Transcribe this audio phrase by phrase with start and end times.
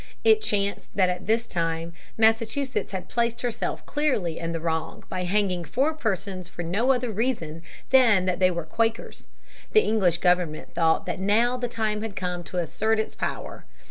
[0.23, 5.25] It chanced that at this time Massachusetts had placed herself clearly in the wrong by
[5.25, 9.27] hanging four persons for no other reason than that they were Quakers.
[9.73, 13.65] The English government thought that now the time had come to assert its power.